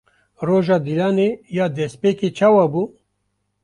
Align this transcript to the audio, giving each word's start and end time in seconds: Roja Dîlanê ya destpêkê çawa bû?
Roja 0.47 0.77
Dîlanê 0.85 1.29
ya 1.57 1.65
destpêkê 1.77 2.29
çawa 2.37 2.65
bû? 2.71 2.83